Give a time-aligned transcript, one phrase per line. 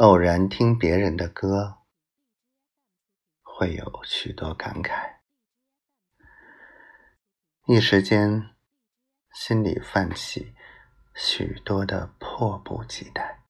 [0.00, 1.80] 偶然听别人的歌，
[3.42, 5.16] 会有许多感慨，
[7.66, 8.56] 一时间
[9.30, 10.54] 心里泛起
[11.14, 13.44] 许多的迫不及待。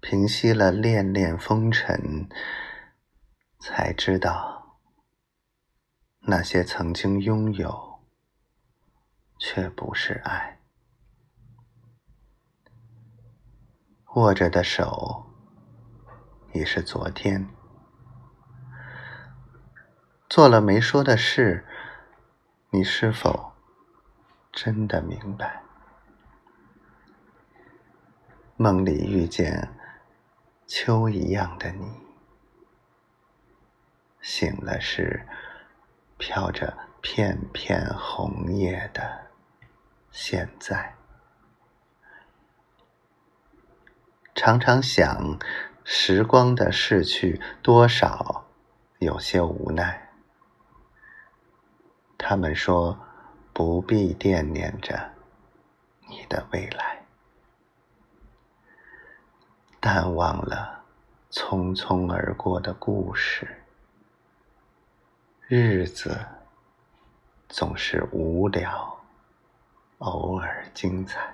[0.00, 2.28] 平息了恋恋风尘，
[3.60, 4.80] 才知道
[6.22, 8.04] 那些曾经拥有，
[9.38, 10.63] 却不是爱。
[14.14, 15.26] 握着的手
[16.52, 17.48] 已是昨天，
[20.28, 21.66] 做了没说的事，
[22.70, 23.54] 你是否
[24.52, 25.64] 真的明白？
[28.56, 29.76] 梦里遇见
[30.64, 32.00] 秋一样的你，
[34.20, 35.26] 醒了时
[36.18, 39.26] 飘着片片红叶的
[40.12, 40.94] 现在。
[44.34, 45.38] 常常想，
[45.84, 48.44] 时光的逝去，多少
[48.98, 50.10] 有些无奈。
[52.18, 52.98] 他们说，
[53.52, 55.12] 不必惦念着
[56.08, 57.04] 你的未来，
[59.78, 60.82] 淡忘了
[61.30, 63.62] 匆匆而过的故事。
[65.46, 66.18] 日子
[67.48, 68.98] 总是无聊，
[69.98, 71.33] 偶尔精彩。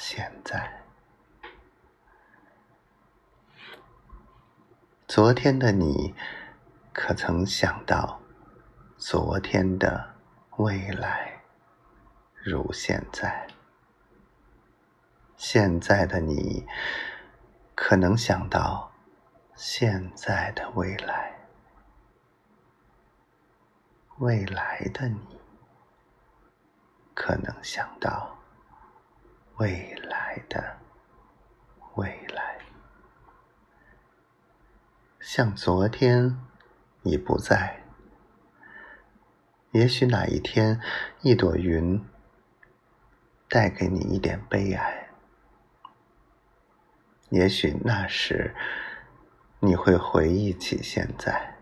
[0.00, 0.84] 现在，
[5.08, 6.14] 昨天的你，
[6.92, 8.20] 可曾想到，
[8.96, 10.14] 昨天的
[10.58, 11.42] 未来
[12.36, 13.48] 如现在？
[15.36, 16.64] 现在的你，
[17.74, 18.92] 可能想到
[19.56, 21.48] 现在的未来？
[24.18, 25.40] 未来的你，
[27.14, 28.36] 可能想到？
[29.58, 29.97] 未来
[30.48, 30.78] 的
[31.94, 32.58] 未来，
[35.20, 36.38] 像昨天
[37.02, 37.82] 已不在。
[39.72, 40.80] 也许哪一天，
[41.20, 42.02] 一朵云
[43.48, 45.10] 带给你一点悲哀。
[47.30, 48.54] 也许那时，
[49.60, 51.58] 你会回忆起现在。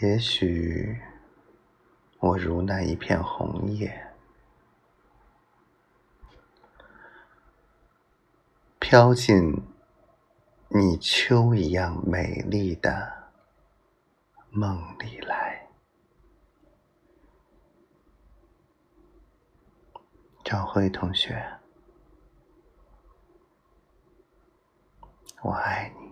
[0.00, 1.00] 也许，
[2.18, 4.15] 我如那一片红叶。
[8.88, 9.64] 飘进
[10.68, 13.32] 你秋一样美丽的
[14.48, 15.68] 梦里来，
[20.44, 21.58] 赵辉同学，
[25.42, 26.05] 我爱你。